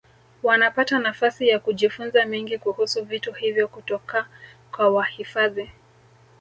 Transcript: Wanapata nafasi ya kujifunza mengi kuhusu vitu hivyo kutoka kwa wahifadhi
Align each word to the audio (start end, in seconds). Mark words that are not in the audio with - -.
Wanapata 0.43 0.99
nafasi 0.99 1.47
ya 1.47 1.59
kujifunza 1.59 2.25
mengi 2.25 2.57
kuhusu 2.57 3.03
vitu 3.05 3.33
hivyo 3.33 3.67
kutoka 3.67 4.27
kwa 4.71 4.89
wahifadhi 4.89 5.69